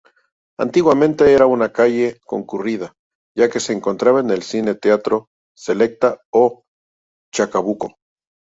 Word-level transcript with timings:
Antiguamente 0.57 1.31
era 1.31 1.45
una 1.45 1.71
calle 1.71 2.19
concurrida, 2.25 2.95
ya 3.37 3.51
que 3.51 3.59
se 3.59 3.71
encontraba 3.71 4.21
el 4.21 4.41
cine-teatro 4.41 5.29
Selecta 5.55 6.19
o 6.33 6.63
Chacabuco. 7.31 7.97